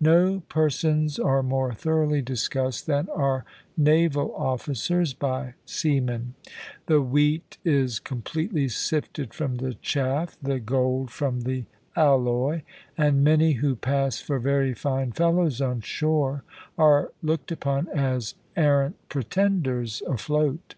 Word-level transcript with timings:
No 0.00 0.40
persons 0.48 1.18
are 1.18 1.42
more 1.42 1.74
thoroughly 1.74 2.22
discussed 2.22 2.86
than 2.86 3.10
are 3.10 3.44
naval 3.76 4.34
officers 4.34 5.12
by 5.12 5.52
seamen; 5.66 6.32
the 6.86 7.02
wheat 7.02 7.58
is 7.62 7.98
completely 8.00 8.68
sifted 8.70 9.34
from 9.34 9.56
the 9.56 9.74
chaff, 9.82 10.38
the 10.40 10.60
gold 10.60 11.10
from 11.10 11.42
the 11.42 11.66
alloy; 11.94 12.62
and 12.96 13.22
many 13.22 13.52
who 13.52 13.76
pass 13.76 14.18
for 14.18 14.38
very 14.38 14.72
fine 14.72 15.12
fellows 15.12 15.60
on 15.60 15.82
shore 15.82 16.42
are 16.78 17.12
looked 17.22 17.52
upon 17.52 17.86
as 17.88 18.34
arrant 18.56 18.96
pretenders 19.10 20.02
afloat. 20.06 20.74